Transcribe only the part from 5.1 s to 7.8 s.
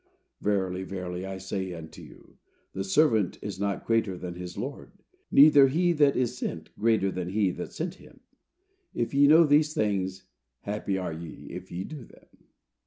neither he that is sent greater than he that